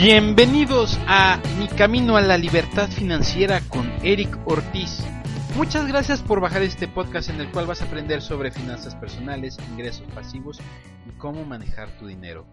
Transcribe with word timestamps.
bienvenidos 0.00 0.96
a 1.08 1.42
Mi 1.58 1.66
Camino 1.66 2.16
a 2.16 2.20
la 2.20 2.38
Libertad 2.38 2.88
Financiera 2.88 3.60
con 3.68 3.90
Eric 4.04 4.30
Ortiz. 4.46 5.02
Muchas 5.56 5.88
gracias 5.88 6.22
por 6.22 6.40
bajar 6.40 6.62
este 6.62 6.86
podcast 6.86 7.30
en 7.30 7.40
el 7.40 7.50
cual 7.50 7.66
vas 7.66 7.82
a 7.82 7.86
aprender 7.86 8.22
sobre 8.22 8.52
finanzas 8.52 8.94
personales, 8.94 9.56
ingresos 9.72 10.06
pasivos 10.14 10.60
y 11.04 11.18
cómo 11.18 11.44
manejar 11.44 11.98
tu 11.98 12.06
dinero. 12.06 12.46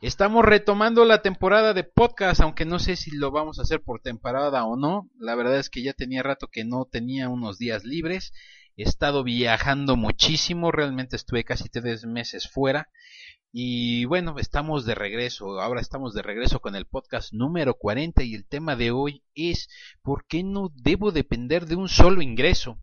Estamos 0.00 0.44
retomando 0.44 1.04
la 1.04 1.22
temporada 1.22 1.74
de 1.74 1.84
podcast, 1.84 2.40
aunque 2.40 2.64
no 2.64 2.80
sé 2.80 2.96
si 2.96 3.12
lo 3.12 3.30
vamos 3.30 3.60
a 3.60 3.62
hacer 3.62 3.80
por 3.80 4.00
temporada 4.00 4.64
o 4.64 4.76
no. 4.76 5.08
La 5.16 5.36
verdad 5.36 5.58
es 5.58 5.70
que 5.70 5.82
ya 5.82 5.92
tenía 5.92 6.24
rato 6.24 6.48
que 6.48 6.64
no 6.64 6.86
tenía 6.86 7.28
unos 7.28 7.56
días 7.56 7.84
libres. 7.84 8.32
He 8.76 8.82
estado 8.82 9.22
viajando 9.22 9.94
muchísimo, 9.94 10.72
realmente 10.72 11.14
estuve 11.14 11.44
casi 11.44 11.68
tres 11.68 12.04
meses 12.04 12.50
fuera 12.50 12.88
y 13.56 14.04
bueno, 14.06 14.40
estamos 14.40 14.84
de 14.84 14.96
regreso, 14.96 15.60
ahora 15.60 15.80
estamos 15.80 16.12
de 16.12 16.22
regreso 16.22 16.58
con 16.58 16.74
el 16.74 16.86
podcast 16.86 17.32
número 17.32 17.74
40 17.74 18.24
y 18.24 18.34
el 18.34 18.44
tema 18.44 18.74
de 18.74 18.90
hoy 18.90 19.22
es 19.36 19.68
¿por 20.02 20.26
qué 20.26 20.42
no 20.42 20.72
debo 20.74 21.12
depender 21.12 21.66
de 21.66 21.76
un 21.76 21.88
solo 21.88 22.20
ingreso? 22.20 22.80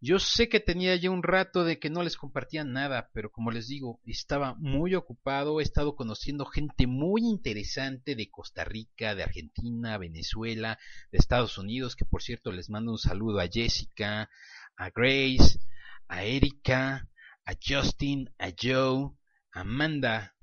Yo 0.00 0.20
sé 0.20 0.48
que 0.48 0.60
tenía 0.60 0.94
ya 0.94 1.10
un 1.10 1.24
rato 1.24 1.64
de 1.64 1.80
que 1.80 1.90
no 1.90 2.04
les 2.04 2.16
compartía 2.16 2.62
nada, 2.62 3.10
pero 3.12 3.32
como 3.32 3.50
les 3.50 3.66
digo, 3.66 4.00
estaba 4.06 4.54
muy 4.54 4.94
ocupado, 4.94 5.58
he 5.58 5.64
estado 5.64 5.96
conociendo 5.96 6.44
gente 6.46 6.86
muy 6.86 7.22
interesante 7.22 8.14
de 8.14 8.30
Costa 8.30 8.62
Rica, 8.62 9.16
de 9.16 9.24
Argentina, 9.24 9.98
Venezuela, 9.98 10.78
de 11.10 11.18
Estados 11.18 11.58
Unidos, 11.58 11.96
que 11.96 12.04
por 12.04 12.22
cierto 12.22 12.52
les 12.52 12.70
mando 12.70 12.92
un 12.92 12.98
saludo 12.98 13.40
a 13.40 13.48
Jessica, 13.48 14.30
a 14.76 14.90
Grace, 14.90 15.58
a 16.06 16.22
Erika, 16.22 17.08
a 17.44 17.52
Justin, 17.60 18.32
a 18.38 18.50
Joe, 18.56 19.10
Amanda, 19.52 20.34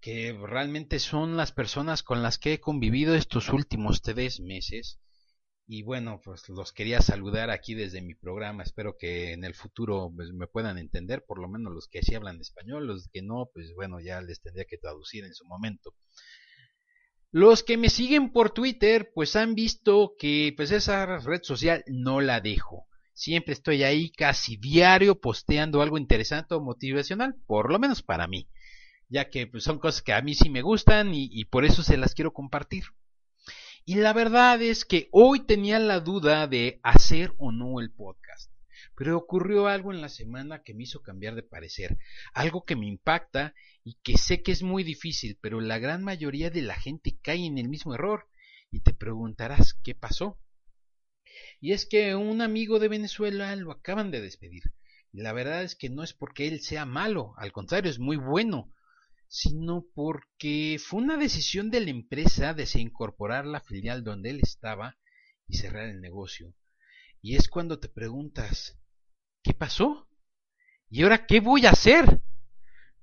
que 0.00 0.32
realmente 0.32 1.00
son 1.00 1.36
las 1.36 1.50
personas 1.50 2.02
con 2.02 2.22
las 2.22 2.38
que 2.38 2.52
he 2.52 2.60
convivido 2.60 3.14
estos 3.14 3.48
últimos 3.48 4.00
tres 4.00 4.38
meses. 4.40 5.00
Y 5.66 5.82
bueno, 5.82 6.20
pues 6.22 6.48
los 6.50 6.72
quería 6.72 7.00
saludar 7.00 7.50
aquí 7.50 7.74
desde 7.74 8.02
mi 8.02 8.14
programa. 8.14 8.62
Espero 8.62 8.96
que 8.98 9.32
en 9.32 9.44
el 9.44 9.54
futuro 9.54 10.12
pues, 10.14 10.30
me 10.32 10.46
puedan 10.46 10.78
entender, 10.78 11.24
por 11.26 11.40
lo 11.40 11.48
menos 11.48 11.72
los 11.72 11.88
que 11.88 12.02
sí 12.02 12.14
hablan 12.14 12.40
español, 12.40 12.86
los 12.86 13.08
que 13.08 13.22
no, 13.22 13.50
pues 13.52 13.72
bueno, 13.74 13.98
ya 14.00 14.20
les 14.20 14.40
tendría 14.40 14.66
que 14.66 14.78
traducir 14.78 15.24
en 15.24 15.34
su 15.34 15.46
momento. 15.46 15.94
Los 17.32 17.64
que 17.64 17.76
me 17.76 17.88
siguen 17.88 18.30
por 18.30 18.50
Twitter, 18.50 19.10
pues 19.14 19.34
han 19.34 19.54
visto 19.54 20.14
que 20.18 20.52
pues 20.56 20.70
esa 20.70 21.18
red 21.18 21.42
social 21.42 21.82
no 21.88 22.20
la 22.20 22.40
dejo. 22.40 22.86
Siempre 23.14 23.54
estoy 23.54 23.84
ahí 23.84 24.10
casi 24.10 24.56
diario 24.56 25.20
posteando 25.20 25.80
algo 25.80 25.98
interesante 25.98 26.54
o 26.54 26.60
motivacional, 26.60 27.36
por 27.46 27.72
lo 27.72 27.78
menos 27.78 28.02
para 28.02 28.26
mí, 28.26 28.48
ya 29.08 29.30
que 29.30 29.46
pues, 29.46 29.64
son 29.64 29.78
cosas 29.78 30.02
que 30.02 30.12
a 30.12 30.20
mí 30.20 30.34
sí 30.34 30.50
me 30.50 30.62
gustan 30.62 31.14
y, 31.14 31.28
y 31.30 31.44
por 31.46 31.64
eso 31.64 31.82
se 31.82 31.96
las 31.96 32.14
quiero 32.14 32.32
compartir. 32.32 32.84
Y 33.86 33.96
la 33.96 34.12
verdad 34.12 34.60
es 34.62 34.84
que 34.84 35.08
hoy 35.12 35.46
tenía 35.46 35.78
la 35.78 36.00
duda 36.00 36.46
de 36.48 36.80
hacer 36.82 37.34
o 37.38 37.52
no 37.52 37.80
el 37.80 37.92
podcast. 37.92 38.50
Pero 38.96 39.16
ocurrió 39.16 39.66
algo 39.66 39.92
en 39.92 40.00
la 40.00 40.08
semana 40.08 40.62
que 40.62 40.74
me 40.74 40.84
hizo 40.84 41.02
cambiar 41.02 41.34
de 41.34 41.42
parecer, 41.42 41.98
algo 42.32 42.64
que 42.64 42.76
me 42.76 42.86
impacta 42.86 43.54
y 43.82 43.94
que 44.02 44.16
sé 44.16 44.42
que 44.42 44.52
es 44.52 44.62
muy 44.62 44.84
difícil, 44.84 45.38
pero 45.40 45.60
la 45.60 45.78
gran 45.78 46.02
mayoría 46.02 46.50
de 46.50 46.62
la 46.62 46.74
gente 46.74 47.18
cae 47.22 47.44
en 47.44 47.58
el 47.58 47.68
mismo 47.68 47.94
error. 47.94 48.28
Y 48.70 48.80
te 48.80 48.92
preguntarás, 48.92 49.74
¿qué 49.84 49.94
pasó? 49.94 50.38
Y 51.60 51.72
es 51.72 51.86
que 51.86 52.14
un 52.14 52.42
amigo 52.42 52.78
de 52.78 52.88
Venezuela 52.88 53.54
lo 53.56 53.72
acaban 53.72 54.10
de 54.10 54.20
despedir. 54.20 54.64
Y 55.12 55.22
la 55.22 55.32
verdad 55.32 55.62
es 55.62 55.76
que 55.76 55.90
no 55.90 56.02
es 56.02 56.12
porque 56.12 56.48
él 56.48 56.60
sea 56.60 56.86
malo, 56.86 57.34
al 57.36 57.52
contrario, 57.52 57.90
es 57.90 57.98
muy 57.98 58.16
bueno, 58.16 58.72
sino 59.28 59.86
porque 59.94 60.76
fue 60.84 61.00
una 61.02 61.16
decisión 61.16 61.70
de 61.70 61.80
la 61.80 61.90
empresa 61.90 62.54
de 62.54 62.66
se 62.66 62.80
incorporar 62.80 63.46
la 63.46 63.60
filial 63.60 64.04
donde 64.04 64.30
él 64.30 64.40
estaba 64.42 64.96
y 65.46 65.56
cerrar 65.56 65.88
el 65.88 66.00
negocio. 66.00 66.54
Y 67.22 67.36
es 67.36 67.48
cuando 67.48 67.78
te 67.78 67.88
preguntas, 67.88 68.78
¿qué 69.42 69.54
pasó? 69.54 70.08
¿Y 70.90 71.02
ahora 71.02 71.26
qué 71.26 71.40
voy 71.40 71.66
a 71.66 71.70
hacer? 71.70 72.22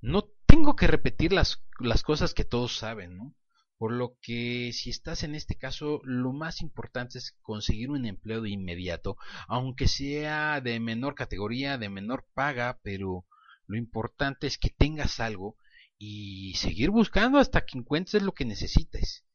No 0.02 0.32
tengo 0.46 0.76
que 0.76 0.88
repetir 0.88 1.34
las, 1.34 1.64
las 1.80 2.04
cosas 2.04 2.34
que 2.34 2.46
todos 2.46 2.78
saben, 2.78 3.18
¿no? 3.18 3.36
Por 3.82 3.94
lo 3.94 4.16
que 4.22 4.74
si 4.74 4.92
estás 4.92 5.24
en 5.24 5.34
este 5.34 5.56
caso, 5.56 6.02
lo 6.04 6.34
más 6.34 6.62
importante 6.62 7.18
es 7.18 7.32
conseguir 7.42 7.90
un 7.90 8.06
empleo 8.06 8.40
de 8.40 8.52
inmediato, 8.52 9.18
aunque 9.48 9.88
sea 9.88 10.62
de 10.62 10.80
menor 10.80 11.16
categoría, 11.16 11.80
de 11.80 11.90
menor 11.90 12.28
paga, 12.36 12.80
pero 12.84 13.26
lo 13.66 13.78
importante 13.78 14.46
es 14.46 14.60
que 14.60 14.70
tengas 14.70 15.20
algo 15.20 15.58
y 15.98 16.54
seguir 16.58 16.92
buscando 16.92 17.40
hasta 17.40 17.66
que 17.66 17.80
encuentres 17.80 18.22
lo 18.22 18.34
que 18.34 18.46
necesites. 18.46 19.26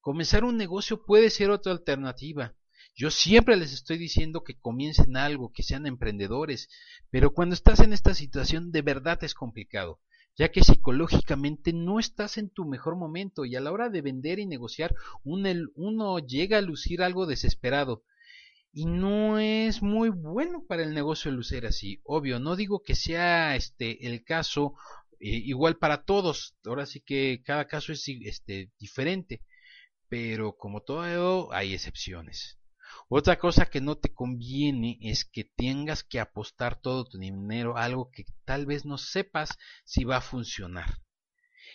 Comenzar 0.00 0.42
un 0.42 0.56
negocio 0.56 1.04
puede 1.04 1.30
ser 1.30 1.50
otra 1.50 1.70
alternativa. 1.70 2.52
Yo 2.96 3.12
siempre 3.12 3.54
les 3.54 3.72
estoy 3.72 3.96
diciendo 3.96 4.42
que 4.42 4.58
comiencen 4.58 5.16
algo, 5.16 5.52
que 5.52 5.62
sean 5.62 5.86
emprendedores, 5.86 6.68
pero 7.12 7.32
cuando 7.32 7.54
estás 7.54 7.78
en 7.78 7.92
esta 7.92 8.12
situación 8.12 8.72
de 8.72 8.82
verdad 8.82 9.22
es 9.22 9.34
complicado 9.34 10.00
ya 10.36 10.50
que 10.50 10.62
psicológicamente 10.62 11.72
no 11.72 11.98
estás 11.98 12.38
en 12.38 12.50
tu 12.50 12.64
mejor 12.64 12.96
momento 12.96 13.44
y 13.44 13.56
a 13.56 13.60
la 13.60 13.72
hora 13.72 13.88
de 13.88 14.02
vender 14.02 14.38
y 14.38 14.46
negociar 14.46 14.94
uno, 15.22 16.18
llega 16.18 16.58
a 16.58 16.62
lucir 16.62 17.02
algo 17.02 17.26
desesperado. 17.26 18.04
Y 18.72 18.86
no 18.86 19.38
es 19.38 19.82
muy 19.82 20.08
bueno 20.08 20.64
para 20.66 20.82
el 20.82 20.94
negocio 20.94 21.30
lucir 21.30 21.64
así. 21.64 22.00
Obvio, 22.02 22.40
no 22.40 22.56
digo 22.56 22.82
que 22.82 22.96
sea 22.96 23.54
este 23.54 24.06
el 24.08 24.24
caso 24.24 24.74
eh, 25.20 25.28
igual 25.28 25.76
para 25.76 26.04
todos. 26.04 26.56
Ahora 26.64 26.84
sí 26.86 27.00
que 27.00 27.40
cada 27.44 27.66
caso 27.68 27.92
es 27.92 28.04
este, 28.08 28.72
diferente. 28.80 29.42
Pero 30.08 30.56
como 30.56 30.80
todo 30.82 31.52
hay 31.52 31.72
excepciones. 31.72 32.58
Otra 33.08 33.38
cosa 33.38 33.66
que 33.66 33.82
no 33.82 33.96
te 33.96 34.14
conviene 34.14 34.98
es 35.02 35.24
que 35.26 35.44
tengas 35.44 36.02
que 36.02 36.20
apostar 36.20 36.80
todo 36.80 37.04
tu 37.04 37.18
dinero 37.18 37.76
a 37.76 37.84
algo 37.84 38.10
que 38.10 38.24
tal 38.44 38.64
vez 38.64 38.86
no 38.86 38.96
sepas 38.96 39.58
si 39.84 40.04
va 40.04 40.16
a 40.16 40.22
funcionar. 40.22 41.00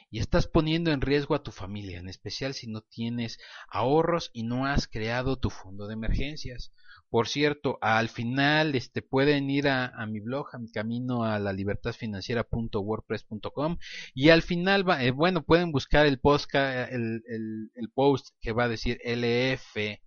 Y 0.10 0.20
estás 0.20 0.48
poniendo 0.48 0.92
en 0.92 1.02
riesgo 1.02 1.36
a 1.36 1.44
tu 1.44 1.52
familia, 1.52 2.00
en 2.00 2.10
especial 2.10 2.56
si 2.56 2.66
no 2.68 2.82
tienes 2.82 3.38
ahorros 3.68 4.32
y 4.34 4.42
no 4.42 4.66
has 4.66 4.88
creado 4.88 5.38
tu 5.38 5.52
fondo 5.52 5.86
de 5.88 5.94
emergencias. 5.94 6.74
Por 7.12 7.28
cierto, 7.28 7.78
al 7.82 8.10
final 8.10 8.74
este, 8.74 9.04
pueden 9.04 9.52
ir 9.52 9.68
a, 9.68 9.94
mi 10.08 10.20
blog, 10.20 10.48
a 10.54 10.58
mi 10.58 10.72
camino 10.72 11.26
a 11.26 11.38
la 11.38 11.54
libertad 11.54 11.94
financiera.wordpress.com 11.94 13.78
y 14.16 14.30
al 14.30 14.42
final, 14.42 14.84
eh, 15.00 15.12
bueno, 15.12 15.44
pueden 15.44 15.72
buscar 15.72 16.08
el, 16.08 16.20
el 16.56 17.90
post 17.94 18.30
que 18.42 18.52
va 18.52 18.64
a 18.64 18.70
decir 18.70 19.00
LF 19.04 20.00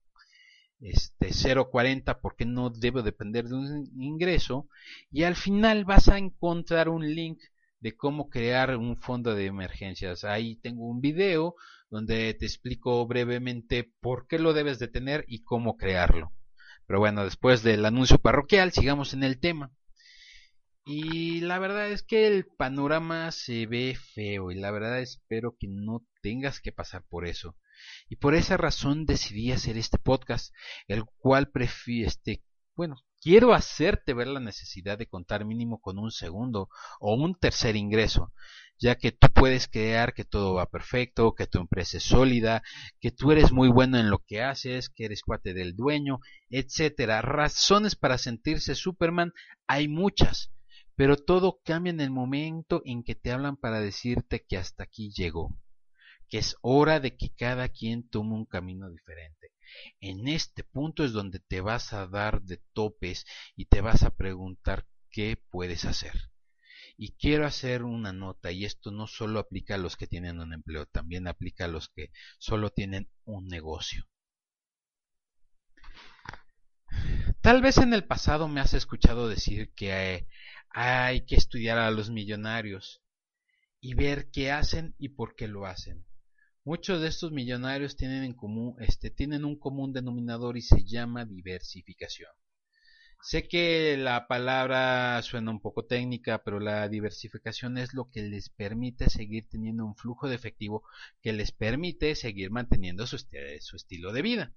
este 0.83 1.29
0.40 1.29 2.19
porque 2.21 2.45
no 2.45 2.71
debe 2.71 3.03
depender 3.03 3.49
de 3.49 3.55
un 3.55 3.91
ingreso 4.01 4.69
y 5.11 5.23
al 5.23 5.37
final 5.37 5.85
vas 5.85 6.09
a 6.09 6.19
encontrar 6.19 6.89
un 6.89 7.15
link 7.15 7.39
de 7.81 7.97
cómo 7.97 8.29
crear 8.29 8.77
un 8.77 8.97
fondo 8.97 9.35
de 9.35 9.47
emergencias. 9.47 10.25
Ahí 10.25 10.57
tengo 10.57 10.87
un 10.87 11.01
video 11.01 11.55
donde 11.91 12.35
te 12.35 12.47
explico 12.47 13.07
brevemente 13.07 13.93
por 14.01 14.27
qué 14.27 14.39
lo 14.39 14.53
debes 14.53 14.79
de 14.79 14.89
tener 14.89 15.25
y 15.29 15.43
cómo 15.43 15.77
crearlo. 15.77 16.33
Pero 16.87 17.01
bueno, 17.01 17.25
después 17.25 17.63
del 17.63 17.85
anuncio 17.85 18.19
parroquial, 18.19 18.73
sigamos 18.73 19.15
en 19.15 19.25
el 19.25 19.41
tema. 19.41 19.73
Y 20.85 21.41
la 21.41 21.59
verdad 21.59 21.91
es 21.91 22.03
que 22.03 22.27
el 22.27 22.45
panorama 22.47 23.31
se 23.31 23.67
ve 23.67 23.97
feo 24.15 24.51
y 24.51 24.57
la 24.57 24.73
verdad 24.73 25.01
espero 25.01 25.57
que 25.59 25.69
no 25.69 26.05
tengas 26.23 26.61
que 26.61 26.73
pasar 26.73 27.05
por 27.09 27.27
eso. 27.27 27.57
Y 28.09 28.17
por 28.17 28.35
esa 28.35 28.57
razón 28.57 29.07
decidí 29.07 29.53
hacer 29.53 29.77
este 29.77 29.99
podcast, 29.99 30.55
el 30.89 31.05
cual 31.05 31.51
prefiero, 31.51 32.09
este, 32.09 32.43
bueno, 32.75 32.97
quiero 33.23 33.55
hacerte 33.55 34.15
ver 34.15 34.27
la 34.27 34.41
necesidad 34.41 34.99
de 34.99 35.07
contar 35.07 35.45
mínimo 35.45 35.81
con 35.81 35.99
un 35.99 36.11
segundo 36.11 36.69
o 37.01 37.15
un 37.15 37.35
tercer 37.37 37.77
ingreso, 37.77 38.33
ya 38.79 38.97
que 38.97 39.13
tú 39.13 39.29
puedes 39.33 39.69
creer 39.69 40.13
que 40.13 40.25
todo 40.25 40.55
va 40.55 40.67
perfecto, 40.67 41.35
que 41.35 41.47
tu 41.47 41.61
empresa 41.61 41.99
es 41.99 42.03
sólida, 42.03 42.63
que 43.01 43.13
tú 43.13 43.31
eres 43.31 43.53
muy 43.53 43.69
bueno 43.69 43.99
en 43.99 44.11
lo 44.11 44.19
que 44.19 44.43
haces, 44.43 44.89
que 44.89 45.05
eres 45.05 45.23
cuate 45.23 45.55
del 45.55 45.77
dueño, 45.77 46.19
etcétera. 46.51 47.23
Razones 47.23 47.95
para 47.95 48.19
sentirse 48.19 48.75
Superman 48.75 49.33
hay 49.69 49.87
muchas, 49.87 50.51
pero 50.97 51.17
todo 51.17 51.61
cambia 51.65 51.91
en 51.91 52.01
el 52.01 52.11
momento 52.11 52.83
en 52.85 53.05
que 53.05 53.15
te 53.15 53.31
hablan 53.31 53.57
para 53.57 53.81
decirte 53.81 54.45
que 54.49 54.57
hasta 54.57 54.83
aquí 54.85 55.13
llegó 55.13 55.57
que 56.33 56.39
es 56.39 56.57
hora 56.63 56.99
de 56.99 57.15
que 57.15 57.29
cada 57.29 57.69
quien 57.69 58.09
tome 58.09 58.33
un 58.33 58.47
camino 58.47 58.89
diferente. 58.89 59.53
En 60.01 60.29
este 60.29 60.65
punto 60.65 61.05
es 61.05 61.13
donde 61.13 61.41
te 61.41 61.61
vas 61.61 61.93
a 61.93 62.07
dar 62.07 62.41
de 62.41 62.57
topes 62.73 63.27
y 63.55 63.67
te 63.67 63.83
vas 63.83 64.03
a 64.03 64.17
preguntar 64.17 64.87
qué 65.11 65.37
puedes 65.51 65.85
hacer. 65.85 66.31
Y 66.97 67.11
quiero 67.17 67.45
hacer 67.45 67.83
una 67.83 68.15
nota, 68.15 68.51
y 68.51 68.65
esto 68.65 68.91
no 68.91 69.07
solo 69.09 69.41
aplica 69.41 69.75
a 69.75 69.79
los 69.79 69.99
que 69.99 70.07
tienen 70.07 70.41
un 70.41 70.55
empleo, 70.55 70.87
también 70.87 71.29
aplica 71.29 71.67
a 71.67 71.69
los 71.69 71.91
que 71.91 72.13
solo 72.39 72.71
tienen 72.71 73.11
un 73.27 73.49
negocio. 73.49 74.09
Tal 77.43 77.61
vez 77.61 77.77
en 77.77 77.93
el 77.93 78.07
pasado 78.07 78.49
me 78.49 78.63
has 78.63 78.73
escuchado 78.73 79.29
decir 79.29 79.71
que 79.75 80.27
hay, 80.71 81.27
que 81.27 81.37
estudiar 81.37 81.77
a 81.77 81.91
los 81.91 82.09
millonarios 82.09 83.03
y 83.83 83.93
ver 83.93 84.31
qué 84.31 84.51
hacen 84.51 84.95
y 84.97 85.11
por 85.11 85.35
qué 85.37 85.47
lo 85.47 85.67
hacen. 85.67 86.07
Muchos 86.65 87.01
de 87.01 87.09
estos 87.09 87.33
millonarios 87.33 87.97
tienen 87.97 88.23
en 88.23 88.35
común, 88.35 88.77
este, 88.79 89.11
tienen 89.11 89.45
un 89.45 89.59
común 89.59 89.93
denominador 89.93 90.57
y 90.57 90.63
se 90.63 90.85
llama 90.85 91.25
diversificación. 91.25 92.31
Sé 93.21 93.49
que 93.49 93.97
la 93.97 94.29
palabra 94.29 95.21
suena 95.23 95.51
un 95.51 95.61
poco 95.61 95.85
técnica, 95.87 96.43
pero 96.45 96.61
la 96.61 96.89
diversificación 96.89 97.79
es 97.79 97.95
lo 97.95 98.11
que 98.11 98.23
les 98.23 98.49
permite 98.49 99.11
seguir 99.11 99.49
teniendo 99.49 99.85
un 99.85 99.97
flujo 99.97 100.29
de 100.29 100.37
efectivo 100.37 100.85
que 101.21 101.33
les 101.33 101.53
permite 101.53 102.15
seguir 102.15 102.51
manteniendo 102.51 103.07
su, 103.07 103.19
su 103.19 103.77
estilo 103.77 104.13
de 104.13 104.23
vida. 104.23 104.55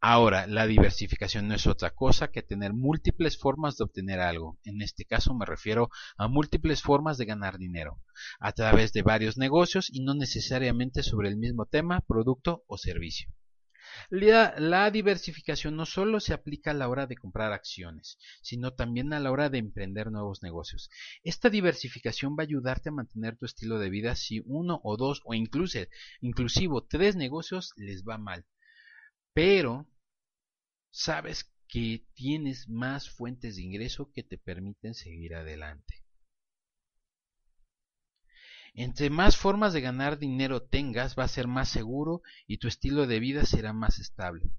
Ahora, 0.00 0.46
la 0.46 0.66
diversificación 0.66 1.48
no 1.48 1.54
es 1.54 1.66
otra 1.66 1.90
cosa 1.90 2.28
que 2.28 2.42
tener 2.42 2.72
múltiples 2.72 3.38
formas 3.38 3.76
de 3.76 3.84
obtener 3.84 4.20
algo. 4.20 4.58
En 4.64 4.82
este 4.82 5.04
caso 5.04 5.34
me 5.34 5.46
refiero 5.46 5.90
a 6.16 6.28
múltiples 6.28 6.82
formas 6.82 7.18
de 7.18 7.24
ganar 7.24 7.58
dinero, 7.58 8.00
a 8.38 8.52
través 8.52 8.92
de 8.92 9.02
varios 9.02 9.36
negocios 9.36 9.88
y 9.90 10.04
no 10.04 10.14
necesariamente 10.14 11.02
sobre 11.02 11.28
el 11.28 11.36
mismo 11.36 11.66
tema, 11.66 12.00
producto 12.00 12.64
o 12.66 12.78
servicio. 12.78 13.30
La, 14.10 14.90
diversificación 14.90 15.76
no 15.76 15.86
solo 15.86 16.20
se 16.20 16.34
aplica 16.34 16.72
a 16.72 16.74
la 16.74 16.88
hora 16.88 17.06
de 17.06 17.16
comprar 17.16 17.52
acciones, 17.52 18.18
sino 18.42 18.74
también 18.74 19.12
a 19.12 19.20
la 19.20 19.30
hora 19.30 19.48
de 19.48 19.58
emprender 19.58 20.10
nuevos 20.10 20.42
negocios. 20.42 20.90
Esta 21.22 21.50
diversificación 21.50 22.36
va 22.38 22.42
a 22.42 22.46
ayudarte 22.46 22.88
a 22.88 22.92
mantener 22.92 23.36
tu 23.36 23.46
estilo 23.46 23.78
de 23.78 23.90
vida 23.90 24.14
si 24.16 24.42
uno 24.44 24.80
o 24.82 24.96
dos 24.96 25.22
o 25.24 25.34
incluso, 25.34 25.78
inclusive 26.20 26.74
tres 26.88 27.16
negocios 27.16 27.72
les 27.76 28.04
va 28.04 28.18
mal 28.18 28.44
pero 29.36 29.86
sabes 30.90 31.52
que 31.68 32.06
tienes 32.14 32.70
más 32.70 33.10
fuentes 33.10 33.56
de 33.56 33.62
ingreso 33.64 34.10
que 34.10 34.22
te 34.22 34.38
permiten 34.38 34.94
seguir 34.94 35.34
adelante. 35.34 36.02
Entre 38.72 39.10
más 39.10 39.36
formas 39.36 39.74
de 39.74 39.82
ganar 39.82 40.18
dinero 40.18 40.62
tengas, 40.62 41.18
va 41.18 41.24
a 41.24 41.28
ser 41.28 41.48
más 41.48 41.68
seguro 41.68 42.22
y 42.46 42.56
tu 42.56 42.66
estilo 42.66 43.06
de 43.06 43.20
vida 43.20 43.44
será 43.44 43.74
más 43.74 43.98
estable. 43.98 44.50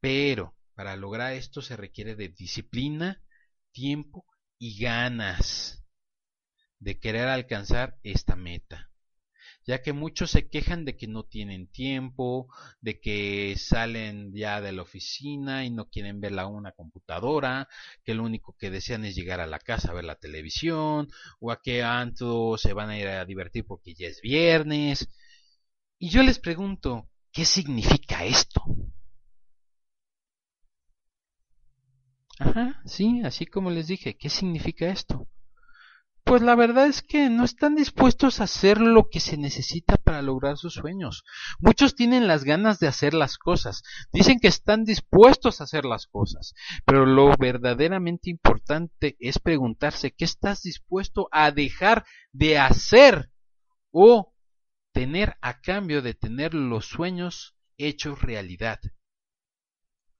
Pero 0.00 0.56
para 0.74 0.96
lograr 0.96 1.34
esto 1.34 1.62
se 1.62 1.76
requiere 1.76 2.16
de 2.16 2.30
disciplina, 2.30 3.22
tiempo 3.70 4.26
y 4.58 4.76
ganas 4.76 5.86
de 6.80 6.98
querer 6.98 7.28
alcanzar 7.28 8.00
esta 8.02 8.34
meta 8.34 8.90
ya 9.66 9.82
que 9.82 9.92
muchos 9.92 10.30
se 10.30 10.48
quejan 10.48 10.84
de 10.84 10.96
que 10.96 11.06
no 11.08 11.24
tienen 11.24 11.66
tiempo, 11.68 12.48
de 12.80 13.00
que 13.00 13.54
salen 13.58 14.32
ya 14.34 14.60
de 14.60 14.72
la 14.72 14.82
oficina 14.82 15.64
y 15.64 15.70
no 15.70 15.88
quieren 15.88 16.20
ver 16.20 16.32
la 16.32 16.46
una 16.46 16.72
computadora, 16.72 17.68
que 18.04 18.14
lo 18.14 18.24
único 18.24 18.54
que 18.58 18.70
desean 18.70 19.04
es 19.04 19.14
llegar 19.16 19.40
a 19.40 19.46
la 19.46 19.58
casa 19.58 19.90
a 19.90 19.94
ver 19.94 20.04
la 20.04 20.16
televisión, 20.16 21.08
o 21.40 21.50
a 21.50 21.60
que 21.62 21.82
antes 21.82 22.26
se 22.58 22.72
van 22.72 22.90
a 22.90 22.98
ir 22.98 23.08
a 23.08 23.24
divertir 23.24 23.64
porque 23.66 23.94
ya 23.94 24.06
es 24.08 24.20
viernes. 24.20 25.08
Y 25.98 26.10
yo 26.10 26.22
les 26.22 26.38
pregunto, 26.38 27.08
¿qué 27.32 27.44
significa 27.44 28.24
esto? 28.24 28.62
Ajá, 32.38 32.80
sí, 32.86 33.22
así 33.24 33.44
como 33.44 33.70
les 33.72 33.88
dije, 33.88 34.16
¿qué 34.16 34.28
significa 34.30 34.86
esto? 34.86 35.26
Pues 36.24 36.40
la 36.40 36.54
verdad 36.54 36.86
es 36.86 37.02
que 37.02 37.28
no 37.28 37.44
están 37.44 37.74
dispuestos 37.74 38.40
a 38.40 38.44
hacer 38.44 38.80
lo 38.80 39.08
que 39.10 39.20
se 39.20 39.36
necesita 39.36 39.98
para 39.98 40.22
lograr 40.22 40.56
sus 40.56 40.72
sueños. 40.72 41.22
Muchos 41.60 41.94
tienen 41.94 42.26
las 42.26 42.44
ganas 42.44 42.78
de 42.78 42.86
hacer 42.86 43.12
las 43.12 43.36
cosas, 43.36 43.82
dicen 44.10 44.40
que 44.40 44.48
están 44.48 44.84
dispuestos 44.84 45.60
a 45.60 45.64
hacer 45.64 45.84
las 45.84 46.06
cosas, 46.06 46.54
pero 46.86 47.04
lo 47.04 47.36
verdaderamente 47.36 48.30
importante 48.30 49.16
es 49.20 49.38
preguntarse 49.38 50.12
qué 50.12 50.24
estás 50.24 50.62
dispuesto 50.62 51.28
a 51.30 51.50
dejar 51.50 52.06
de 52.32 52.58
hacer 52.58 53.30
o 53.90 54.34
tener 54.92 55.36
a 55.42 55.60
cambio 55.60 56.00
de 56.00 56.14
tener 56.14 56.54
los 56.54 56.86
sueños 56.86 57.54
hechos 57.76 58.22
realidad. 58.22 58.80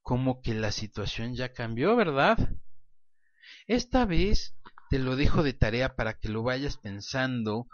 Como 0.03 0.43
que 0.43 0.53
la 0.53 0.71
situación 0.71 1.35
ya 1.35 1.55
cambió, 1.55 1.97
¿verdad? 1.97 2.37
Esta 3.67 4.05
vez 4.05 4.55
te 4.95 5.01
lo 5.01 5.17
dejo 5.17 5.43
de 5.43 5.53
tarea 5.53 5.97
para 5.97 6.21
que 6.21 6.29
lo 6.29 6.45
vayas 6.45 6.77
pensando 6.77 7.67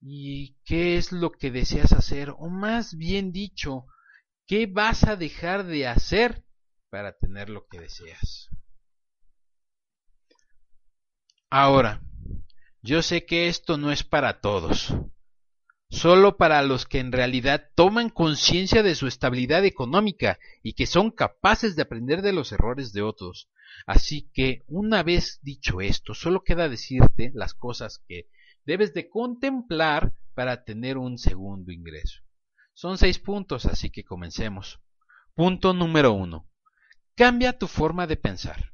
y 0.00 0.54
qué 0.64 0.98
es 0.98 1.10
lo 1.10 1.32
que 1.32 1.50
deseas 1.50 1.90
hacer, 1.90 2.30
o 2.38 2.48
más 2.48 2.96
bien 2.96 3.32
dicho, 3.32 3.86
qué 4.46 4.68
vas 4.68 5.02
a 5.02 5.16
dejar 5.16 5.66
de 5.66 5.88
hacer 5.88 6.44
para 6.88 7.18
tener 7.18 7.50
lo 7.50 7.66
que 7.66 7.80
deseas. 7.80 8.50
Ahora, 11.50 12.02
yo 12.82 13.02
sé 13.02 13.26
que 13.26 13.48
esto 13.48 13.76
no 13.76 13.90
es 13.90 14.04
para 14.04 14.40
todos, 14.40 14.94
solo 15.90 16.36
para 16.36 16.62
los 16.62 16.86
que 16.86 17.00
en 17.00 17.12
realidad 17.12 17.70
toman 17.74 18.10
conciencia 18.10 18.82
de 18.82 18.94
su 18.94 19.06
estabilidad 19.06 19.64
económica 19.64 20.38
y 20.62 20.74
que 20.74 20.86
son 20.86 21.10
capaces 21.10 21.74
de 21.76 21.82
aprender 21.82 22.22
de 22.22 22.32
los 22.32 22.52
errores 22.52 22.92
de 22.92 23.02
otros. 23.02 23.50
Así 23.86 24.30
que, 24.32 24.62
una 24.68 25.02
vez 25.02 25.40
dicho 25.42 25.80
esto, 25.80 26.14
solo 26.14 26.44
queda 26.44 26.68
decirte 26.68 27.32
las 27.34 27.54
cosas 27.54 28.02
que 28.06 28.28
debes 28.64 28.94
de 28.94 29.08
contemplar 29.08 30.14
para 30.34 30.64
tener 30.64 30.96
un 30.96 31.18
segundo 31.18 31.72
ingreso. 31.72 32.20
Son 32.72 32.96
seis 32.96 33.18
puntos, 33.18 33.66
así 33.66 33.90
que 33.90 34.04
comencemos. 34.04 34.80
Punto 35.34 35.74
número 35.74 36.12
uno. 36.12 36.48
Cambia 37.16 37.58
tu 37.58 37.66
forma 37.66 38.06
de 38.06 38.16
pensar. 38.16 38.72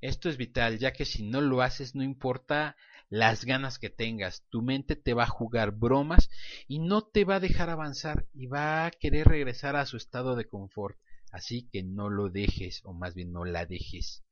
Esto 0.00 0.28
es 0.28 0.36
vital, 0.36 0.78
ya 0.78 0.92
que 0.92 1.04
si 1.04 1.24
no 1.24 1.40
lo 1.40 1.60
haces, 1.60 1.94
no 1.94 2.02
importa 2.02 2.76
las 3.10 3.44
ganas 3.44 3.80
que 3.80 3.90
tengas, 3.90 4.46
tu 4.50 4.62
mente 4.62 4.94
te 4.94 5.14
va 5.14 5.24
a 5.24 5.28
jugar 5.28 5.72
bromas 5.72 6.30
y 6.68 6.78
no 6.78 7.02
te 7.02 7.24
va 7.24 7.36
a 7.36 7.40
dejar 7.40 7.68
avanzar 7.68 8.26
y 8.32 8.46
va 8.46 8.86
a 8.86 8.90
querer 8.92 9.26
regresar 9.26 9.74
a 9.74 9.84
su 9.84 9.96
estado 9.96 10.36
de 10.36 10.48
confort. 10.48 10.96
Así 11.32 11.68
que 11.70 11.82
no 11.82 12.08
lo 12.08 12.30
dejes, 12.30 12.80
o 12.84 12.92
más 12.92 13.14
bien 13.14 13.32
no 13.32 13.44
la 13.44 13.66
dejes. 13.66 14.24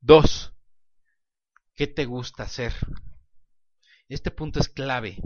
Dos, 0.00 0.54
¿qué 1.74 1.88
te 1.88 2.04
gusta 2.04 2.44
hacer? 2.44 2.72
Este 4.08 4.30
punto 4.30 4.60
es 4.60 4.68
clave, 4.68 5.18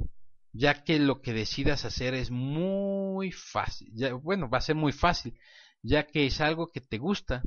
ya 0.52 0.82
que 0.82 0.99
lo 0.99 1.20
que 1.20 1.34
decidas 1.34 1.84
hacer 1.84 2.14
es 2.14 2.30
muy 2.30 3.30
fácil. 3.30 3.92
bueno, 4.22 4.49
va 4.49 4.58
a 4.58 4.62
ser 4.62 4.75
muy 4.75 4.92
fácil, 4.92 5.38
ya 5.82 6.06
que 6.06 6.26
es 6.26 6.40
algo 6.40 6.70
que 6.72 6.80
te 6.80 6.96
gusta. 6.96 7.42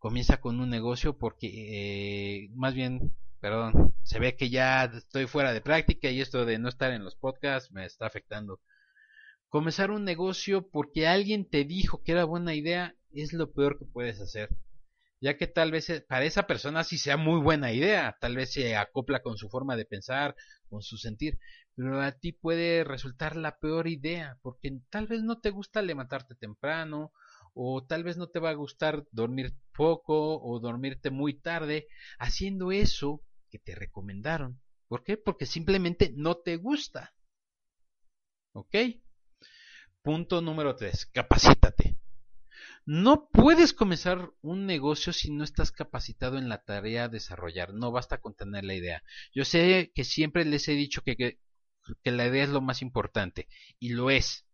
Comienza 0.00 0.40
con 0.40 0.58
un 0.58 0.70
negocio 0.70 1.16
porque, 1.16 1.46
eh, 1.46 2.48
más 2.54 2.74
bien, 2.74 3.14
perdón, 3.42 3.92
se 4.04 4.20
ve 4.20 4.36
que 4.36 4.50
ya 4.50 4.84
estoy 4.84 5.26
fuera 5.26 5.52
de 5.52 5.60
práctica 5.60 6.08
y 6.08 6.20
esto 6.20 6.46
de 6.46 6.60
no 6.60 6.68
estar 6.68 6.92
en 6.92 7.02
los 7.02 7.16
podcasts 7.16 7.72
me 7.72 7.84
está 7.84 8.06
afectando. 8.06 8.60
Comenzar 9.48 9.90
un 9.90 10.04
negocio 10.04 10.70
porque 10.70 11.08
alguien 11.08 11.50
te 11.50 11.64
dijo 11.64 12.04
que 12.04 12.12
era 12.12 12.24
buena 12.24 12.54
idea 12.54 12.94
es 13.10 13.32
lo 13.32 13.52
peor 13.52 13.80
que 13.80 13.84
puedes 13.84 14.20
hacer, 14.20 14.50
ya 15.20 15.36
que 15.36 15.48
tal 15.48 15.72
vez 15.72 15.90
eh, 15.90 16.06
para 16.08 16.24
esa 16.24 16.46
persona 16.46 16.84
sí 16.84 16.98
sea 16.98 17.16
muy 17.16 17.40
buena 17.40 17.72
idea, 17.72 18.16
tal 18.20 18.36
vez 18.36 18.52
se 18.52 18.76
acopla 18.76 19.22
con 19.22 19.36
su 19.36 19.48
forma 19.50 19.74
de 19.74 19.86
pensar, 19.86 20.36
con 20.68 20.82
su 20.82 20.96
sentir, 20.96 21.40
pero 21.74 22.00
a 22.00 22.12
ti 22.12 22.30
puede 22.30 22.84
resultar 22.84 23.34
la 23.34 23.58
peor 23.58 23.88
idea, 23.88 24.38
porque 24.42 24.70
tal 24.88 25.08
vez 25.08 25.24
no 25.24 25.40
te 25.40 25.50
gusta 25.50 25.82
levantarte 25.82 26.36
temprano, 26.36 27.12
o 27.54 27.84
tal 27.84 28.04
vez 28.04 28.16
no 28.16 28.28
te 28.28 28.38
va 28.38 28.50
a 28.50 28.54
gustar 28.54 29.04
dormir 29.10 29.52
poco 29.76 30.40
o 30.40 30.60
dormirte 30.60 31.10
muy 31.10 31.34
tarde 31.34 31.88
haciendo 32.20 32.70
eso 32.70 33.20
que 33.52 33.58
te 33.58 33.74
recomendaron. 33.74 34.62
¿Por 34.88 35.04
qué? 35.04 35.18
Porque 35.18 35.44
simplemente 35.44 36.10
no 36.16 36.38
te 36.38 36.56
gusta. 36.56 37.14
¿Ok? 38.52 38.74
Punto 40.00 40.40
número 40.40 40.74
3. 40.74 41.10
Capacítate. 41.12 41.98
No 42.86 43.28
puedes 43.28 43.74
comenzar 43.74 44.32
un 44.40 44.64
negocio 44.64 45.12
si 45.12 45.30
no 45.30 45.44
estás 45.44 45.70
capacitado 45.70 46.38
en 46.38 46.48
la 46.48 46.64
tarea 46.64 47.04
a 47.04 47.08
desarrollar. 47.08 47.74
No 47.74 47.92
basta 47.92 48.22
con 48.22 48.34
tener 48.34 48.64
la 48.64 48.74
idea. 48.74 49.04
Yo 49.34 49.44
sé 49.44 49.92
que 49.94 50.04
siempre 50.04 50.46
les 50.46 50.66
he 50.68 50.72
dicho 50.72 51.02
que, 51.02 51.14
que, 51.16 51.38
que 52.02 52.10
la 52.10 52.26
idea 52.26 52.44
es 52.44 52.50
lo 52.50 52.62
más 52.62 52.80
importante. 52.80 53.48
Y 53.78 53.90
lo 53.90 54.10
es. 54.10 54.46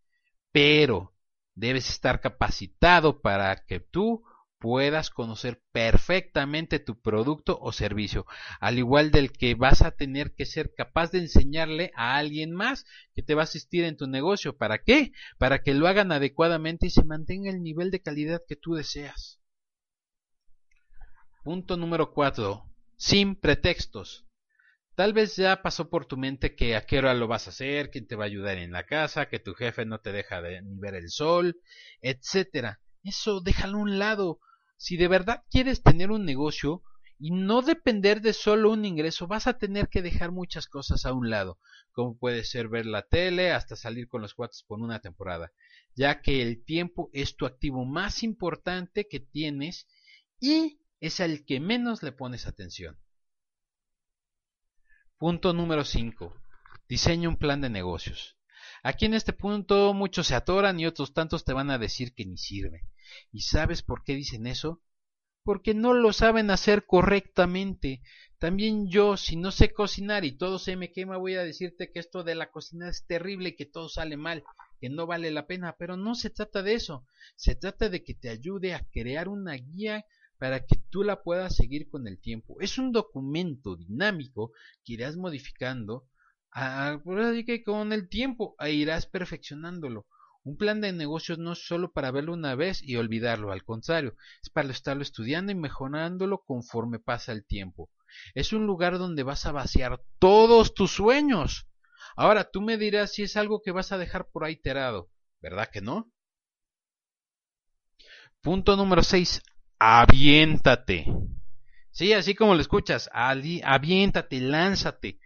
Pero 0.50 1.14
debes 1.54 1.88
estar 1.88 2.20
capacitado 2.20 3.20
para 3.22 3.64
que 3.64 3.78
tú 3.78 4.24
puedas 4.58 5.10
conocer 5.10 5.62
perfectamente 5.72 6.78
tu 6.78 7.00
producto 7.00 7.58
o 7.60 7.72
servicio, 7.72 8.26
al 8.60 8.78
igual 8.78 9.10
del 9.10 9.32
que 9.32 9.54
vas 9.54 9.82
a 9.82 9.92
tener 9.92 10.34
que 10.34 10.46
ser 10.46 10.72
capaz 10.74 11.10
de 11.10 11.18
enseñarle 11.18 11.92
a 11.94 12.16
alguien 12.16 12.52
más 12.52 12.84
que 13.14 13.22
te 13.22 13.34
va 13.34 13.42
a 13.42 13.44
asistir 13.44 13.84
en 13.84 13.96
tu 13.96 14.06
negocio. 14.06 14.56
¿Para 14.56 14.78
qué? 14.78 15.12
Para 15.38 15.62
que 15.62 15.74
lo 15.74 15.86
hagan 15.86 16.12
adecuadamente 16.12 16.86
y 16.86 16.90
se 16.90 17.04
mantenga 17.04 17.50
el 17.50 17.62
nivel 17.62 17.90
de 17.90 18.02
calidad 18.02 18.42
que 18.46 18.56
tú 18.56 18.74
deseas. 18.74 19.40
Punto 21.44 21.76
número 21.76 22.12
4. 22.12 22.64
Sin 22.96 23.36
pretextos. 23.36 24.26
Tal 24.96 25.12
vez 25.12 25.36
ya 25.36 25.62
pasó 25.62 25.88
por 25.88 26.06
tu 26.06 26.16
mente 26.16 26.56
que 26.56 26.74
a 26.74 26.84
qué 26.84 26.98
hora 26.98 27.14
lo 27.14 27.28
vas 27.28 27.46
a 27.46 27.50
hacer, 27.50 27.90
quién 27.90 28.08
te 28.08 28.16
va 28.16 28.24
a 28.24 28.26
ayudar 28.26 28.58
en 28.58 28.72
la 28.72 28.84
casa, 28.84 29.28
que 29.28 29.38
tu 29.38 29.54
jefe 29.54 29.86
no 29.86 30.00
te 30.00 30.10
deja 30.10 30.42
de, 30.42 30.60
ni 30.60 30.76
ver 30.76 30.96
el 30.96 31.08
sol, 31.08 31.60
etcétera. 32.02 32.80
Eso 33.04 33.40
déjalo 33.40 33.78
a 33.78 33.82
un 33.82 33.98
lado. 34.00 34.40
Si 34.78 34.96
de 34.96 35.08
verdad 35.08 35.42
quieres 35.50 35.82
tener 35.82 36.12
un 36.12 36.24
negocio 36.24 36.82
y 37.18 37.32
no 37.32 37.62
depender 37.62 38.20
de 38.20 38.32
solo 38.32 38.70
un 38.70 38.84
ingreso, 38.84 39.26
vas 39.26 39.48
a 39.48 39.58
tener 39.58 39.88
que 39.88 40.02
dejar 40.02 40.30
muchas 40.30 40.68
cosas 40.68 41.04
a 41.04 41.12
un 41.12 41.30
lado, 41.30 41.58
como 41.90 42.16
puede 42.16 42.44
ser 42.44 42.68
ver 42.68 42.86
la 42.86 43.02
tele 43.02 43.50
hasta 43.50 43.74
salir 43.74 44.06
con 44.06 44.22
los 44.22 44.34
cuates 44.34 44.62
por 44.62 44.78
una 44.78 45.00
temporada, 45.00 45.52
ya 45.96 46.22
que 46.22 46.42
el 46.42 46.64
tiempo 46.64 47.10
es 47.12 47.36
tu 47.36 47.44
activo 47.44 47.84
más 47.84 48.22
importante 48.22 49.08
que 49.08 49.18
tienes 49.18 49.88
y 50.38 50.80
es 51.00 51.18
el 51.18 51.44
que 51.44 51.58
menos 51.58 52.04
le 52.04 52.12
pones 52.12 52.46
atención. 52.46 52.96
Punto 55.18 55.52
número 55.52 55.84
5. 55.84 56.40
Diseña 56.88 57.28
un 57.28 57.36
plan 57.36 57.60
de 57.60 57.68
negocios. 57.68 58.36
Aquí 58.84 59.06
en 59.06 59.14
este 59.14 59.32
punto 59.32 59.92
muchos 59.92 60.28
se 60.28 60.36
atoran 60.36 60.78
y 60.78 60.86
otros 60.86 61.12
tantos 61.12 61.44
te 61.44 61.52
van 61.52 61.72
a 61.72 61.78
decir 61.78 62.14
que 62.14 62.24
ni 62.24 62.36
sirve. 62.36 62.82
¿Y 63.32 63.40
sabes 63.42 63.82
por 63.82 64.04
qué 64.04 64.14
dicen 64.14 64.46
eso? 64.46 64.82
Porque 65.42 65.74
no 65.74 65.94
lo 65.94 66.12
saben 66.12 66.50
hacer 66.50 66.84
correctamente. 66.86 68.02
También 68.38 68.88
yo, 68.88 69.16
si 69.16 69.36
no 69.36 69.50
sé 69.50 69.72
cocinar 69.72 70.24
y 70.24 70.32
todo 70.32 70.58
se 70.58 70.76
me 70.76 70.92
quema, 70.92 71.16
voy 71.16 71.34
a 71.34 71.42
decirte 71.42 71.90
que 71.90 71.98
esto 71.98 72.22
de 72.22 72.34
la 72.34 72.50
cocina 72.50 72.88
es 72.88 73.04
terrible 73.06 73.56
que 73.56 73.66
todo 73.66 73.88
sale 73.88 74.16
mal, 74.16 74.44
que 74.80 74.88
no 74.88 75.06
vale 75.06 75.30
la 75.30 75.46
pena, 75.46 75.74
pero 75.78 75.96
no 75.96 76.14
se 76.14 76.30
trata 76.30 76.62
de 76.62 76.74
eso. 76.74 77.04
Se 77.36 77.54
trata 77.54 77.88
de 77.88 78.04
que 78.04 78.14
te 78.14 78.28
ayude 78.28 78.74
a 78.74 78.86
crear 78.92 79.28
una 79.28 79.54
guía 79.54 80.04
para 80.38 80.64
que 80.64 80.76
tú 80.90 81.02
la 81.02 81.22
puedas 81.22 81.56
seguir 81.56 81.88
con 81.88 82.06
el 82.06 82.20
tiempo. 82.20 82.60
Es 82.60 82.78
un 82.78 82.92
documento 82.92 83.76
dinámico 83.76 84.52
que 84.84 84.92
irás 84.94 85.16
modificando 85.16 86.06
a, 86.52 87.00
que 87.44 87.62
con 87.64 87.92
el 87.92 88.08
tiempo 88.08 88.56
irás 88.60 89.06
perfeccionándolo. 89.06 90.06
Un 90.48 90.56
plan 90.56 90.80
de 90.80 90.94
negocios 90.94 91.36
no 91.38 91.52
es 91.52 91.66
solo 91.66 91.92
para 91.92 92.10
verlo 92.10 92.32
una 92.32 92.54
vez 92.54 92.82
y 92.82 92.96
olvidarlo, 92.96 93.52
al 93.52 93.64
contrario, 93.64 94.16
es 94.42 94.48
para 94.48 94.70
estarlo 94.70 95.02
estudiando 95.02 95.52
y 95.52 95.54
mejorándolo 95.54 96.42
conforme 96.42 96.98
pasa 96.98 97.32
el 97.32 97.44
tiempo. 97.44 97.90
Es 98.34 98.54
un 98.54 98.66
lugar 98.66 98.96
donde 98.96 99.24
vas 99.24 99.44
a 99.44 99.52
vaciar 99.52 100.00
todos 100.18 100.72
tus 100.72 100.90
sueños. 100.90 101.68
Ahora 102.16 102.44
tú 102.50 102.62
me 102.62 102.78
dirás 102.78 103.12
si 103.12 103.24
es 103.24 103.36
algo 103.36 103.60
que 103.60 103.72
vas 103.72 103.92
a 103.92 103.98
dejar 103.98 104.30
por 104.30 104.42
ahí 104.42 104.56
tirado, 104.56 105.10
¿verdad 105.42 105.68
que 105.70 105.82
no? 105.82 106.10
Punto 108.40 108.74
número 108.74 109.02
6. 109.02 109.42
Aviéntate. 109.78 111.04
Sí, 111.90 112.14
así 112.14 112.34
como 112.34 112.54
lo 112.54 112.62
escuchas, 112.62 113.10
aviéntate, 113.12 114.40
lánzate. 114.40 115.18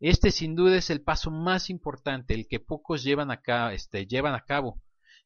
Este 0.00 0.30
sin 0.30 0.56
duda 0.56 0.76
es 0.76 0.88
el 0.88 1.02
paso 1.02 1.30
más 1.30 1.68
importante, 1.68 2.32
el 2.32 2.48
que 2.48 2.58
pocos 2.58 3.04
llevan 3.04 3.30
a, 3.30 3.42
cabo, 3.42 3.70
este, 3.70 4.06
llevan 4.06 4.34
a 4.34 4.44
cabo, 4.44 4.80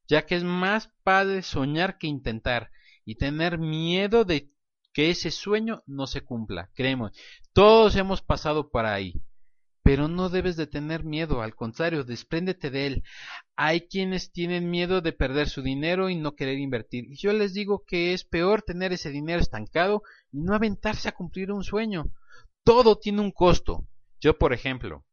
ya 0.09 0.27
que 0.27 0.35
es 0.35 0.43
más 0.43 0.91
padre 1.05 1.43
soñar 1.43 1.97
que 1.97 2.09
intentar 2.09 2.73
y 3.05 3.15
tener 3.15 3.57
miedo 3.59 4.25
de 4.25 4.51
que 4.93 5.11
ese 5.11 5.31
sueño 5.31 5.85
no 5.87 6.09
se 6.09 6.23
cumpla. 6.23 6.71
Creemos, 6.75 7.13
todos 7.53 7.95
hemos 7.95 8.21
pasado 8.21 8.71
por 8.71 8.85
ahí, 8.85 9.23
pero 9.85 10.09
no 10.09 10.29
debes 10.29 10.57
de 10.57 10.67
tener 10.67 11.05
miedo, 11.05 11.41
al 11.41 11.55
contrario, 11.55 12.03
despréndete 12.03 12.71
de 12.71 12.87
él. 12.89 13.03
Hay 13.55 13.83
quienes 13.83 14.33
tienen 14.33 14.71
miedo 14.71 15.03
de 15.03 15.13
perder 15.13 15.49
su 15.49 15.63
dinero 15.63 16.11
y 16.11 16.17
no 16.17 16.35
querer 16.35 16.59
invertir, 16.59 17.05
y 17.05 17.17
yo 17.17 17.33
les 17.33 17.55
digo 17.55 17.85
que 17.87 18.13
es 18.13 18.25
peor 18.25 18.63
tener 18.63 18.93
ese 18.93 19.11
dinero 19.11 19.41
estancado 19.41 20.03
y 20.33 20.41
no 20.41 20.53
aventarse 20.53 21.09
a 21.09 21.13
cumplir 21.13 21.53
un 21.53 21.63
sueño. 21.63 22.07
Todo 22.65 22.99
tiene 22.99 23.21
un 23.21 23.31
costo, 23.31 23.87
yo, 24.25 24.39
por 24.39 24.55
ejemplo, 24.55 25.05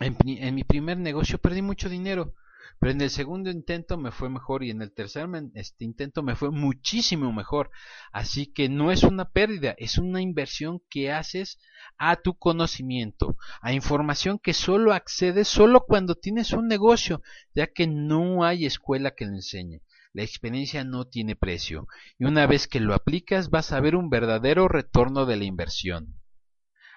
en, 0.00 0.16
mi 0.56 0.64
primer 0.64 0.98
negocio 0.98 1.38
perdí 1.38 1.62
mucho 1.62 1.88
dinero, 1.88 2.34
pero 2.80 2.90
en 2.90 3.00
el 3.00 3.10
segundo 3.10 3.48
intento 3.48 3.96
me 3.96 4.10
fue 4.10 4.28
mejor 4.28 4.64
y 4.64 4.70
en 4.70 4.82
el 4.82 4.92
tercer 4.92 5.28
este 5.54 5.84
intento 5.84 6.24
me 6.24 6.34
fue 6.34 6.50
muchísimo 6.50 7.32
mejor. 7.32 7.70
Así 8.12 8.52
que 8.52 8.68
no 8.68 8.90
es 8.90 9.04
una 9.04 9.30
pérdida, 9.30 9.76
es 9.78 9.98
una 9.98 10.20
inversión 10.20 10.82
que 10.90 11.12
haces 11.12 11.60
a 11.96 12.16
tu 12.16 12.36
conocimiento, 12.36 13.36
a 13.60 13.72
información 13.72 14.40
que 14.40 14.52
solo 14.52 14.94
accedes 14.94 15.46
solo 15.46 15.84
cuando 15.86 16.16
tienes 16.16 16.52
un 16.52 16.66
negocio, 16.66 17.22
ya 17.54 17.68
que 17.68 17.86
no 17.86 18.42
hay 18.42 18.66
escuela 18.66 19.12
que 19.12 19.26
lo 19.26 19.34
enseñe. 19.34 19.80
La 20.12 20.24
experiencia 20.24 20.82
no 20.82 21.04
tiene 21.04 21.36
precio 21.36 21.86
y 22.18 22.24
una 22.24 22.48
vez 22.48 22.66
que 22.66 22.80
lo 22.80 22.94
aplicas 22.94 23.48
vas 23.48 23.70
a 23.70 23.78
ver 23.78 23.94
un 23.94 24.10
verdadero 24.10 24.66
retorno 24.66 25.24
de 25.24 25.36
la 25.36 25.44
inversión. 25.44 26.20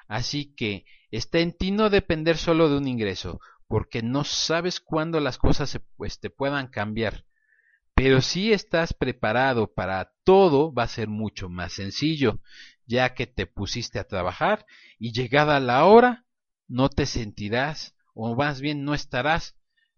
Así 0.07 0.55
que 0.55 0.83
está 1.11 1.39
en 1.39 1.55
ti 1.55 1.71
no 1.71 1.89
depender 1.89 2.37
solo 2.37 2.69
de 2.69 2.77
un 2.77 2.87
ingreso, 2.87 3.39
porque 3.67 4.01
no 4.01 4.23
sabes 4.23 4.79
cuándo 4.79 5.19
las 5.19 5.37
cosas 5.37 5.69
se, 5.69 5.79
pues, 5.79 6.19
te 6.19 6.29
puedan 6.29 6.67
cambiar. 6.67 7.25
Pero 7.93 8.21
si 8.21 8.51
estás 8.51 8.93
preparado 8.93 9.73
para 9.73 10.13
todo, 10.23 10.73
va 10.73 10.83
a 10.83 10.87
ser 10.87 11.07
mucho 11.07 11.49
más 11.49 11.73
sencillo, 11.73 12.39
ya 12.85 13.13
que 13.13 13.27
te 13.27 13.45
pusiste 13.45 13.99
a 13.99 14.07
trabajar 14.07 14.65
y 14.97 15.11
llegada 15.11 15.59
la 15.59 15.85
hora, 15.85 16.25
no 16.67 16.89
te 16.89 17.05
sentirás, 17.05 17.95
o 18.13 18.35
más 18.35 18.61
bien 18.61 18.83
no 18.83 18.93
estarás 18.93 19.55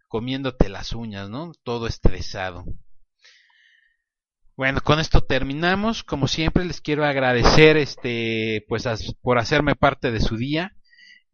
comiéndote 0.08 0.70
las 0.70 0.94
uñas, 0.94 1.30
¿no? 1.30 1.54
Todo 1.64 1.88
estresado. 1.88 2.66
Bueno, 4.56 4.82
con 4.82 5.00
esto 5.00 5.22
terminamos. 5.22 6.04
Como 6.04 6.28
siempre 6.28 6.66
les 6.66 6.82
quiero 6.82 7.06
agradecer 7.06 7.78
este 7.78 8.64
pues 8.68 8.86
por 9.22 9.40
hacerme 9.40 9.76
parte 9.76 10.12
de 10.12 10.20
su 10.20 10.38
día. 10.38 10.76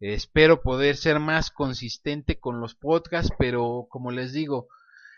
Espero 0.00 0.62
poder 0.62 0.96
ser 0.96 1.20
más 1.20 1.50
consistente 1.50 2.40
con 2.40 2.60
los 2.60 2.74
podcasts, 2.74 3.32
pero 3.38 3.86
como 3.90 4.10
les 4.10 4.32
digo, 4.32 4.68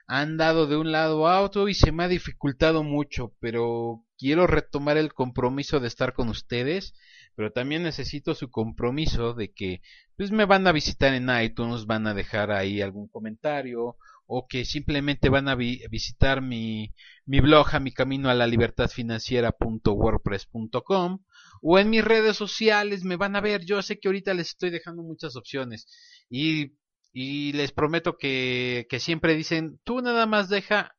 han 0.07 0.37
dado 0.37 0.67
de 0.67 0.77
un 0.77 0.93
lado 0.93 1.27
a 1.29 1.41
otro 1.41 1.69
y 1.69 1.75
se 1.75 1.93
me 1.93 2.05
ha 2.05 2.09
dificultado 2.09 2.83
mucho, 2.83 3.33
pero 3.41 4.05
quiero 4.19 4.47
retomar 4.47 4.99
el 4.99 5.15
compromiso 5.15 5.81
de 5.81 5.89
estar 5.89 6.13
con 6.13 6.29
ustedes, 6.29 6.95
pero 7.35 7.51
también 7.53 7.83
necesito 7.83 8.35
su 8.35 8.51
compromiso 8.51 9.33
de 9.35 9.53
que 9.53 9.81
pues 10.17 10.31
me 10.31 10.45
van 10.45 10.67
a 10.67 10.73
visitar 10.73 11.15
en 11.15 11.31
iTunes, 11.43 11.87
van 11.87 12.07
a 12.07 12.13
dejar 12.15 12.51
ahí 12.51 12.83
algún 12.83 13.09
comentario 13.09 13.97
o 14.27 14.47
que 14.49 14.65
simplemente 14.65 15.29
van 15.29 15.49
a 15.49 15.55
visitar 15.55 16.43
mi, 16.43 16.95
mi 17.25 17.41
blog 17.41 17.75
a 17.75 17.81
mi 17.81 17.93
camino 17.93 18.31
a 18.31 18.35
la 18.35 18.47
libertad 18.47 18.89
financiera.wordpress.com 18.89 21.21
o 21.63 21.79
en 21.79 21.89
mis 21.89 22.05
redes 22.05 22.37
sociales 22.37 23.05
me 23.05 23.17
van 23.17 23.37
a 23.37 23.41
ver. 23.41 23.65
Yo 23.65 23.81
sé 23.81 23.99
que 23.99 24.09
ahorita 24.09 24.35
les 24.35 24.49
estoy 24.49 24.71
dejando 24.71 25.03
muchas 25.03 25.37
opciones 25.37 25.87
y, 26.29 26.73
les 27.15 27.73
prometo 27.73 28.17
que, 28.17 28.87
que 28.89 29.01
siempre 29.01 29.35
dicen 29.35 29.81
tú 29.85 30.01
nada 30.01 30.27
más 30.27 30.49
deja 30.49 30.95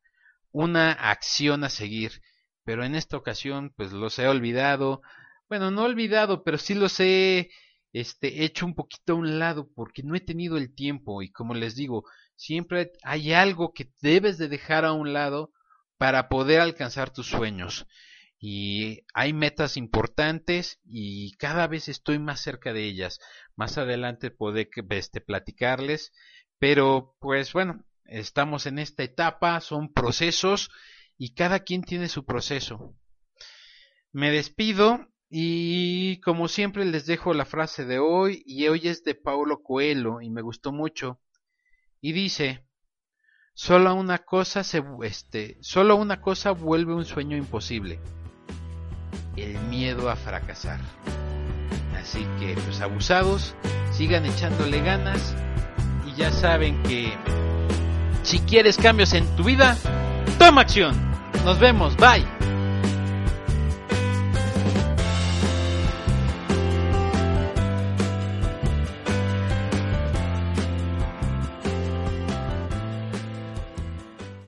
una 0.52 0.92
acción 0.92 1.64
a 1.64 1.68
seguir, 1.68 2.20
pero 2.64 2.84
en 2.84 2.94
esta 2.94 3.16
ocasión 3.16 3.72
pues 3.76 3.92
los 3.92 4.18
he 4.18 4.26
olvidado. 4.26 5.02
Bueno, 5.48 5.70
no 5.70 5.84
olvidado, 5.84 6.42
pero 6.44 6.58
sí 6.58 6.74
los 6.74 6.98
he 7.00 7.50
este, 7.92 8.44
hecho 8.44 8.66
un 8.66 8.74
poquito 8.74 9.12
a 9.12 9.16
un 9.16 9.38
lado 9.38 9.70
porque 9.74 10.02
no 10.02 10.14
he 10.16 10.20
tenido 10.20 10.56
el 10.56 10.74
tiempo 10.74 11.22
y 11.22 11.30
como 11.30 11.54
les 11.54 11.74
digo, 11.76 12.04
Siempre 12.36 12.92
hay 13.02 13.32
algo 13.32 13.72
que 13.72 13.90
debes 14.00 14.38
de 14.38 14.48
dejar 14.48 14.84
a 14.84 14.92
un 14.92 15.12
lado 15.12 15.52
para 15.98 16.28
poder 16.28 16.60
alcanzar 16.60 17.10
tus 17.10 17.26
sueños. 17.26 17.86
Y 18.46 19.06
hay 19.14 19.32
metas 19.32 19.78
importantes 19.78 20.78
y 20.84 21.34
cada 21.38 21.66
vez 21.66 21.88
estoy 21.88 22.18
más 22.18 22.42
cerca 22.42 22.74
de 22.74 22.84
ellas. 22.84 23.18
Más 23.56 23.78
adelante 23.78 24.30
podré 24.30 24.68
este, 24.90 25.22
platicarles, 25.22 26.12
pero 26.58 27.16
pues 27.20 27.54
bueno, 27.54 27.86
estamos 28.04 28.66
en 28.66 28.78
esta 28.78 29.02
etapa, 29.02 29.58
son 29.62 29.90
procesos 29.90 30.70
y 31.16 31.32
cada 31.32 31.60
quien 31.60 31.84
tiene 31.84 32.10
su 32.10 32.26
proceso. 32.26 32.94
Me 34.12 34.30
despido 34.30 35.08
y 35.30 36.20
como 36.20 36.48
siempre 36.48 36.84
les 36.84 37.06
dejo 37.06 37.32
la 37.32 37.46
frase 37.46 37.86
de 37.86 37.98
hoy 37.98 38.42
y 38.44 38.68
hoy 38.68 38.88
es 38.88 39.04
de 39.04 39.14
Paulo 39.14 39.62
Coelho 39.62 40.20
y 40.20 40.28
me 40.28 40.42
gustó 40.42 40.70
mucho 40.70 41.18
y 42.02 42.12
dice 42.12 42.66
solo 43.54 43.94
una 43.94 44.18
cosa 44.18 44.62
se 44.64 44.84
este 45.02 45.56
solo 45.62 45.96
una 45.96 46.20
cosa 46.20 46.50
vuelve 46.50 46.92
un 46.92 47.06
sueño 47.06 47.38
imposible 47.38 47.98
el 49.36 49.58
miedo 49.60 50.10
a 50.10 50.16
fracasar. 50.16 50.80
Así 51.98 52.26
que 52.38 52.54
los 52.66 52.80
abusados 52.80 53.54
sigan 53.92 54.26
echándole 54.26 54.80
ganas 54.80 55.34
y 56.06 56.14
ya 56.14 56.30
saben 56.30 56.82
que 56.82 57.12
si 58.22 58.40
quieres 58.40 58.76
cambios 58.76 59.12
en 59.12 59.26
tu 59.36 59.44
vida 59.44 59.76
toma 60.38 60.62
acción. 60.62 60.94
Nos 61.44 61.58
vemos 61.58 61.96
bye 61.96 62.43